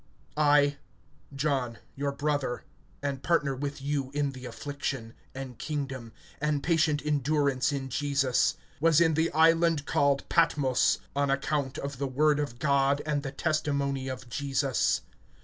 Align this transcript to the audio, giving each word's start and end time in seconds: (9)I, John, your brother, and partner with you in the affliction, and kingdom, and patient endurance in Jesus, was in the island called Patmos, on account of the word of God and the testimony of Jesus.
(9)I, 0.35 0.77
John, 1.35 1.77
your 1.95 2.11
brother, 2.11 2.63
and 3.03 3.21
partner 3.21 3.55
with 3.55 3.83
you 3.83 4.09
in 4.15 4.31
the 4.31 4.47
affliction, 4.47 5.13
and 5.35 5.59
kingdom, 5.59 6.11
and 6.41 6.63
patient 6.63 7.03
endurance 7.05 7.71
in 7.71 7.87
Jesus, 7.89 8.55
was 8.79 8.99
in 8.99 9.13
the 9.13 9.31
island 9.31 9.85
called 9.85 10.27
Patmos, 10.27 10.97
on 11.15 11.29
account 11.29 11.77
of 11.77 11.99
the 11.99 12.07
word 12.07 12.39
of 12.39 12.57
God 12.57 13.03
and 13.05 13.21
the 13.21 13.31
testimony 13.31 14.07
of 14.07 14.27
Jesus. 14.27 15.01